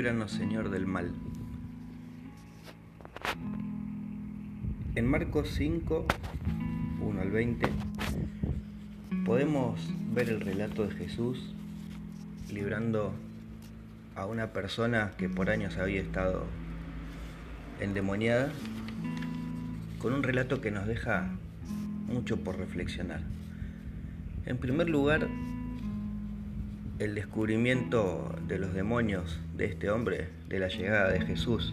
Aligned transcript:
Líbranos, 0.00 0.32
Señor, 0.32 0.70
del 0.70 0.86
mal. 0.86 1.10
En 4.94 5.06
Marcos 5.06 5.50
5, 5.58 6.06
1 7.02 7.20
al 7.20 7.30
20, 7.30 7.68
podemos 9.26 9.78
ver 10.14 10.30
el 10.30 10.40
relato 10.40 10.86
de 10.86 10.94
Jesús 10.94 11.54
librando 12.50 13.12
a 14.16 14.24
una 14.24 14.54
persona 14.54 15.12
que 15.18 15.28
por 15.28 15.50
años 15.50 15.76
había 15.76 16.00
estado 16.00 16.46
endemoniada, 17.78 18.50
con 19.98 20.14
un 20.14 20.22
relato 20.22 20.62
que 20.62 20.70
nos 20.70 20.86
deja 20.86 21.28
mucho 22.06 22.38
por 22.38 22.56
reflexionar. 22.56 23.20
En 24.46 24.56
primer 24.56 24.88
lugar, 24.88 25.28
el 27.00 27.14
descubrimiento 27.14 28.38
de 28.46 28.58
los 28.58 28.74
demonios 28.74 29.40
de 29.56 29.64
este 29.64 29.90
hombre, 29.90 30.28
de 30.50 30.58
la 30.58 30.68
llegada 30.68 31.10
de 31.10 31.22
Jesús 31.22 31.72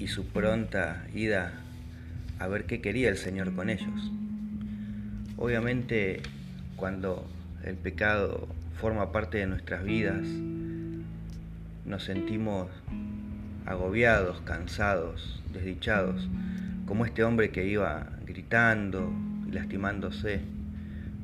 y 0.00 0.08
su 0.08 0.26
pronta 0.26 1.06
ida 1.14 1.52
a 2.40 2.48
ver 2.48 2.64
qué 2.64 2.80
quería 2.80 3.08
el 3.08 3.16
Señor 3.16 3.54
con 3.54 3.70
ellos. 3.70 4.10
Obviamente, 5.36 6.22
cuando 6.74 7.24
el 7.62 7.76
pecado 7.76 8.48
forma 8.80 9.12
parte 9.12 9.38
de 9.38 9.46
nuestras 9.46 9.84
vidas, 9.84 10.26
nos 11.86 12.02
sentimos 12.02 12.66
agobiados, 13.64 14.40
cansados, 14.40 15.40
desdichados, 15.52 16.28
como 16.84 17.04
este 17.04 17.22
hombre 17.22 17.50
que 17.50 17.64
iba 17.68 18.08
gritando 18.26 19.12
y 19.46 19.52
lastimándose 19.52 20.40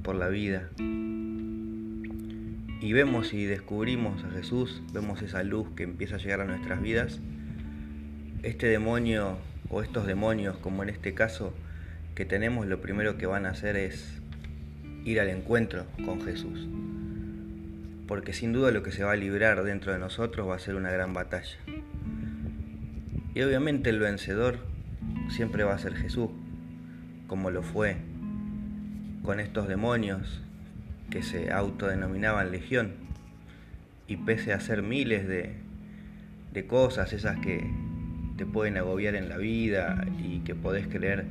por 0.04 0.14
la 0.14 0.28
vida 0.28 0.68
y 2.80 2.92
vemos 2.94 3.34
y 3.34 3.44
descubrimos 3.44 4.24
a 4.24 4.30
Jesús, 4.30 4.82
vemos 4.92 5.20
esa 5.20 5.42
luz 5.42 5.68
que 5.76 5.82
empieza 5.82 6.16
a 6.16 6.18
llegar 6.18 6.40
a 6.40 6.44
nuestras 6.46 6.80
vidas, 6.80 7.20
este 8.42 8.68
demonio 8.68 9.36
o 9.68 9.82
estos 9.82 10.06
demonios, 10.06 10.56
como 10.56 10.82
en 10.82 10.88
este 10.88 11.12
caso 11.12 11.52
que 12.14 12.24
tenemos, 12.24 12.66
lo 12.66 12.80
primero 12.80 13.18
que 13.18 13.26
van 13.26 13.44
a 13.44 13.50
hacer 13.50 13.76
es 13.76 14.20
ir 15.04 15.20
al 15.20 15.28
encuentro 15.28 15.84
con 16.04 16.22
Jesús. 16.22 16.68
Porque 18.08 18.32
sin 18.32 18.52
duda 18.52 18.72
lo 18.72 18.82
que 18.82 18.92
se 18.92 19.04
va 19.04 19.12
a 19.12 19.16
librar 19.16 19.62
dentro 19.62 19.92
de 19.92 19.98
nosotros 19.98 20.48
va 20.48 20.56
a 20.56 20.58
ser 20.58 20.74
una 20.74 20.90
gran 20.90 21.12
batalla. 21.12 21.58
Y 23.34 23.42
obviamente 23.42 23.90
el 23.90 24.00
vencedor 24.00 24.58
siempre 25.28 25.64
va 25.64 25.74
a 25.74 25.78
ser 25.78 25.94
Jesús, 25.94 26.30
como 27.28 27.50
lo 27.50 27.62
fue 27.62 27.98
con 29.22 29.38
estos 29.38 29.68
demonios 29.68 30.42
que 31.10 31.22
se 31.22 31.52
autodenominaban 31.52 32.50
legión. 32.50 32.92
Y 34.06 34.16
pese 34.16 34.52
a 34.52 34.60
ser 34.60 34.82
miles 34.82 35.26
de, 35.28 35.54
de 36.52 36.66
cosas, 36.66 37.12
esas 37.12 37.38
que 37.40 37.68
te 38.36 38.46
pueden 38.46 38.76
agobiar 38.76 39.14
en 39.14 39.28
la 39.28 39.36
vida 39.36 40.06
y 40.18 40.40
que 40.40 40.54
podés 40.54 40.86
creer 40.88 41.26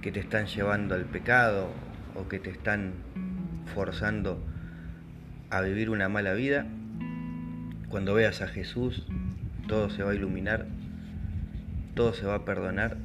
que 0.00 0.10
te 0.10 0.20
están 0.20 0.46
llevando 0.46 0.94
al 0.94 1.04
pecado 1.04 1.68
o 2.14 2.28
que 2.28 2.38
te 2.38 2.50
están 2.50 2.94
forzando 3.74 4.42
a 5.50 5.60
vivir 5.60 5.90
una 5.90 6.08
mala 6.08 6.32
vida, 6.32 6.66
cuando 7.88 8.14
veas 8.14 8.40
a 8.40 8.48
Jesús, 8.48 9.06
todo 9.66 9.90
se 9.90 10.02
va 10.02 10.12
a 10.12 10.14
iluminar, 10.14 10.66
todo 11.94 12.14
se 12.14 12.24
va 12.24 12.36
a 12.36 12.44
perdonar 12.44 12.96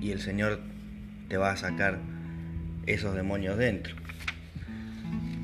y 0.00 0.12
el 0.12 0.20
Señor 0.20 0.60
te 1.28 1.36
va 1.36 1.50
a 1.52 1.56
sacar 1.56 1.98
esos 2.92 3.14
demonios 3.14 3.56
dentro. 3.58 3.94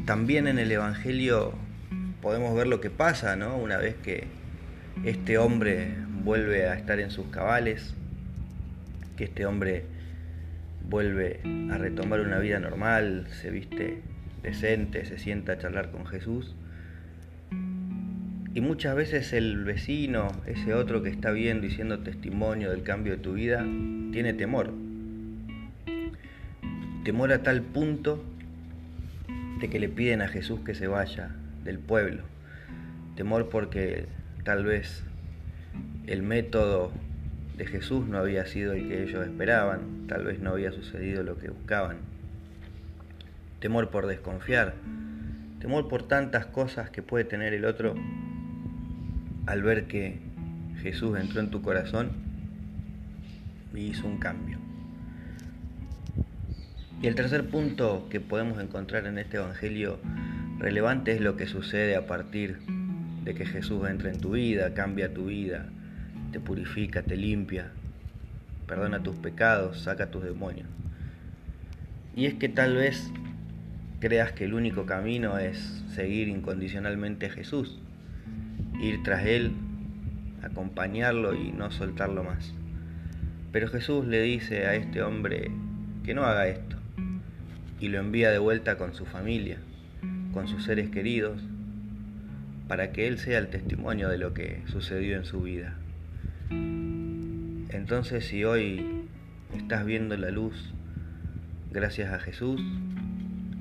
También 0.06 0.46
en 0.46 0.58
el 0.58 0.70
Evangelio 0.70 1.54
podemos 2.20 2.54
ver 2.54 2.66
lo 2.66 2.80
que 2.80 2.90
pasa, 2.90 3.36
¿no? 3.36 3.56
Una 3.56 3.76
vez 3.76 3.94
que 3.96 4.24
este 5.04 5.38
hombre 5.38 5.94
vuelve 6.24 6.68
a 6.68 6.74
estar 6.74 7.00
en 7.00 7.10
sus 7.10 7.26
cabales, 7.26 7.94
que 9.16 9.24
este 9.24 9.46
hombre 9.46 9.84
vuelve 10.88 11.40
a 11.70 11.78
retomar 11.78 12.20
una 12.20 12.38
vida 12.38 12.58
normal, 12.60 13.26
se 13.40 13.50
viste 13.50 14.02
decente, 14.42 15.04
se 15.04 15.18
sienta 15.18 15.52
a 15.52 15.58
charlar 15.58 15.90
con 15.90 16.06
Jesús. 16.06 16.54
Y 18.54 18.60
muchas 18.60 18.94
veces 18.94 19.32
el 19.32 19.64
vecino, 19.64 20.28
ese 20.46 20.74
otro 20.74 21.02
que 21.02 21.10
está 21.10 21.30
viendo 21.32 21.66
y 21.66 21.70
siendo 21.70 22.00
testimonio 22.00 22.70
del 22.70 22.84
cambio 22.84 23.14
de 23.14 23.18
tu 23.18 23.32
vida, 23.32 23.64
tiene 24.12 24.32
temor. 24.32 24.72
Temor 27.04 27.32
a 27.32 27.42
tal 27.42 27.60
punto 27.60 28.24
de 29.60 29.68
que 29.68 29.78
le 29.78 29.90
piden 29.90 30.22
a 30.22 30.28
Jesús 30.28 30.60
que 30.60 30.74
se 30.74 30.86
vaya 30.86 31.36
del 31.62 31.78
pueblo. 31.78 32.22
Temor 33.14 33.50
porque 33.50 34.06
tal 34.42 34.64
vez 34.64 35.04
el 36.06 36.22
método 36.22 36.92
de 37.58 37.66
Jesús 37.66 38.06
no 38.06 38.16
había 38.16 38.46
sido 38.46 38.72
el 38.72 38.88
que 38.88 39.02
ellos 39.02 39.26
esperaban, 39.26 40.06
tal 40.08 40.24
vez 40.24 40.40
no 40.40 40.52
había 40.52 40.72
sucedido 40.72 41.22
lo 41.22 41.36
que 41.36 41.50
buscaban. 41.50 41.98
Temor 43.60 43.90
por 43.90 44.06
desconfiar, 44.06 44.72
temor 45.60 45.88
por 45.88 46.08
tantas 46.08 46.46
cosas 46.46 46.88
que 46.88 47.02
puede 47.02 47.24
tener 47.24 47.52
el 47.52 47.66
otro 47.66 47.94
al 49.44 49.62
ver 49.62 49.88
que 49.88 50.20
Jesús 50.80 51.18
entró 51.18 51.40
en 51.40 51.50
tu 51.50 51.60
corazón 51.60 52.12
y 53.74 53.80
hizo 53.80 54.06
un 54.06 54.16
cambio. 54.16 54.58
Y 57.04 57.06
el 57.06 57.16
tercer 57.16 57.44
punto 57.44 58.06
que 58.08 58.18
podemos 58.18 58.58
encontrar 58.62 59.04
en 59.04 59.18
este 59.18 59.36
Evangelio 59.36 59.98
relevante 60.58 61.12
es 61.12 61.20
lo 61.20 61.36
que 61.36 61.46
sucede 61.46 61.96
a 61.96 62.06
partir 62.06 62.60
de 63.24 63.34
que 63.34 63.44
Jesús 63.44 63.86
entra 63.86 64.10
en 64.10 64.18
tu 64.18 64.30
vida, 64.30 64.72
cambia 64.72 65.12
tu 65.12 65.26
vida, 65.26 65.66
te 66.32 66.40
purifica, 66.40 67.02
te 67.02 67.18
limpia, 67.18 67.72
perdona 68.66 69.02
tus 69.02 69.16
pecados, 69.16 69.80
saca 69.80 70.10
tus 70.10 70.24
demonios. 70.24 70.66
Y 72.16 72.24
es 72.24 72.32
que 72.32 72.48
tal 72.48 72.74
vez 72.76 73.10
creas 74.00 74.32
que 74.32 74.46
el 74.46 74.54
único 74.54 74.86
camino 74.86 75.36
es 75.36 75.58
seguir 75.94 76.28
incondicionalmente 76.28 77.26
a 77.26 77.30
Jesús, 77.30 77.82
ir 78.80 79.02
tras 79.02 79.26
Él, 79.26 79.52
acompañarlo 80.42 81.34
y 81.34 81.52
no 81.52 81.70
soltarlo 81.70 82.24
más. 82.24 82.54
Pero 83.52 83.68
Jesús 83.68 84.06
le 84.06 84.22
dice 84.22 84.66
a 84.66 84.74
este 84.74 85.02
hombre 85.02 85.50
que 86.02 86.14
no 86.14 86.24
haga 86.24 86.48
esto, 86.48 86.73
y 87.80 87.88
lo 87.88 87.98
envía 87.98 88.30
de 88.30 88.38
vuelta 88.38 88.76
con 88.76 88.94
su 88.94 89.04
familia, 89.04 89.58
con 90.32 90.48
sus 90.48 90.64
seres 90.64 90.90
queridos, 90.90 91.42
para 92.68 92.92
que 92.92 93.06
Él 93.06 93.18
sea 93.18 93.38
el 93.38 93.48
testimonio 93.48 94.08
de 94.08 94.18
lo 94.18 94.34
que 94.34 94.62
sucedió 94.66 95.16
en 95.16 95.24
su 95.24 95.42
vida. 95.42 95.76
Entonces 96.50 98.26
si 98.26 98.44
hoy 98.44 99.04
estás 99.56 99.84
viendo 99.84 100.16
la 100.16 100.30
luz 100.30 100.72
gracias 101.70 102.12
a 102.12 102.18
Jesús, 102.18 102.60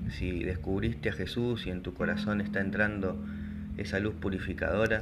si 0.10 0.44
descubriste 0.44 1.10
a 1.10 1.14
Jesús 1.14 1.66
y 1.66 1.72
en 1.72 1.82
tu 1.82 1.94
corazón 1.94 2.42
está 2.42 2.62
entrando 2.62 3.18
esa 3.78 4.00
luz 4.00 4.14
purificadora, 4.14 5.02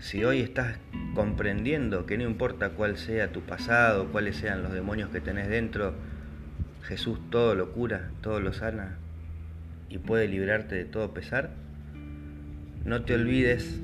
si 0.00 0.24
hoy 0.24 0.40
estás 0.40 0.78
comprendiendo 1.14 2.06
que 2.06 2.18
no 2.18 2.24
importa 2.24 2.70
cuál 2.70 2.96
sea 2.96 3.32
tu 3.32 3.40
pasado, 3.40 4.08
cuáles 4.08 4.36
sean 4.36 4.62
los 4.62 4.72
demonios 4.72 5.10
que 5.10 5.20
tenés 5.20 5.48
dentro, 5.48 5.94
Jesús 6.88 7.20
todo 7.28 7.54
lo 7.54 7.72
cura, 7.72 8.08
todo 8.22 8.40
lo 8.40 8.54
sana 8.54 8.96
y 9.90 9.98
puede 9.98 10.26
librarte 10.26 10.74
de 10.74 10.86
todo 10.86 11.12
pesar, 11.12 11.50
no 12.86 13.02
te 13.04 13.14
olvides 13.14 13.78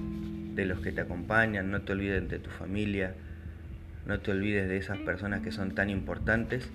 de 0.54 0.64
los 0.64 0.80
que 0.80 0.90
te 0.90 1.02
acompañan, 1.02 1.70
no 1.70 1.82
te 1.82 1.92
olvides 1.92 2.26
de 2.30 2.38
tu 2.38 2.48
familia, 2.48 3.12
no 4.06 4.20
te 4.20 4.30
olvides 4.30 4.70
de 4.70 4.78
esas 4.78 4.96
personas 4.98 5.42
que 5.42 5.52
son 5.52 5.74
tan 5.74 5.90
importantes 5.90 6.70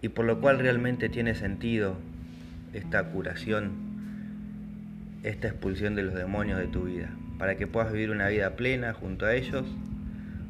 y 0.00 0.08
por 0.08 0.24
lo 0.24 0.40
cual 0.40 0.58
realmente 0.58 1.10
tiene 1.10 1.34
sentido 1.34 1.98
esta 2.72 3.04
curación, 3.04 3.72
esta 5.22 5.48
expulsión 5.48 5.96
de 5.96 6.02
los 6.04 6.14
demonios 6.14 6.58
de 6.58 6.66
tu 6.66 6.84
vida, 6.84 7.10
para 7.38 7.56
que 7.56 7.66
puedas 7.66 7.92
vivir 7.92 8.10
una 8.10 8.28
vida 8.28 8.56
plena 8.56 8.94
junto 8.94 9.26
a 9.26 9.34
ellos, 9.34 9.66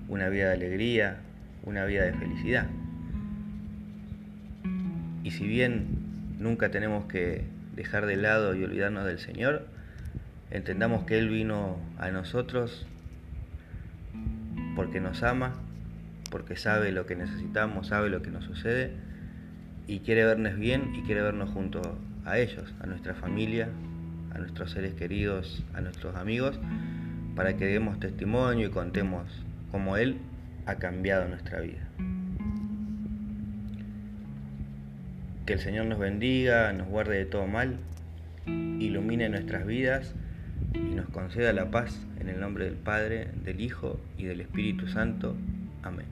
una 0.08 0.28
vida 0.28 0.48
de 0.48 0.54
alegría, 0.54 1.16
una 1.64 1.84
vida 1.86 2.04
de 2.04 2.12
felicidad. 2.12 2.68
Y 5.24 5.30
si 5.30 5.48
bien 5.48 5.86
nunca 6.38 6.70
tenemos 6.70 7.06
que 7.06 7.44
dejar 7.74 8.04
de 8.06 8.16
lado 8.16 8.54
y 8.54 8.62
olvidarnos 8.62 9.06
del 9.06 9.18
Señor, 9.18 9.66
entendamos 10.50 11.04
que 11.04 11.18
Él 11.18 11.30
vino 11.30 11.78
a 11.98 12.10
nosotros 12.10 12.86
porque 14.76 15.00
nos 15.00 15.22
ama, 15.22 15.54
porque 16.30 16.56
sabe 16.56 16.92
lo 16.92 17.06
que 17.06 17.16
necesitamos, 17.16 17.88
sabe 17.88 18.10
lo 18.10 18.20
que 18.20 18.30
nos 18.30 18.44
sucede 18.44 18.92
y 19.86 20.00
quiere 20.00 20.24
vernos 20.24 20.56
bien 20.56 20.94
y 20.94 21.02
quiere 21.02 21.22
vernos 21.22 21.50
junto 21.50 21.80
a 22.26 22.38
ellos, 22.38 22.74
a 22.80 22.86
nuestra 22.86 23.14
familia, 23.14 23.68
a 24.34 24.38
nuestros 24.38 24.72
seres 24.72 24.92
queridos, 24.92 25.64
a 25.72 25.80
nuestros 25.80 26.16
amigos, 26.16 26.60
para 27.34 27.56
que 27.56 27.64
demos 27.64 27.98
testimonio 27.98 28.68
y 28.68 28.70
contemos 28.70 29.24
cómo 29.70 29.96
Él 29.96 30.18
ha 30.66 30.76
cambiado 30.76 31.26
nuestra 31.28 31.60
vida. 31.60 31.88
Que 35.46 35.52
el 35.52 35.58
Señor 35.60 35.86
nos 35.86 35.98
bendiga, 35.98 36.72
nos 36.72 36.88
guarde 36.88 37.18
de 37.18 37.26
todo 37.26 37.46
mal, 37.46 37.76
ilumine 38.46 39.28
nuestras 39.28 39.66
vidas 39.66 40.14
y 40.72 40.94
nos 40.94 41.08
conceda 41.10 41.52
la 41.52 41.70
paz 41.70 42.06
en 42.18 42.28
el 42.28 42.40
nombre 42.40 42.64
del 42.64 42.76
Padre, 42.76 43.28
del 43.44 43.60
Hijo 43.60 44.00
y 44.16 44.24
del 44.24 44.40
Espíritu 44.40 44.88
Santo. 44.88 45.36
Amén. 45.82 46.06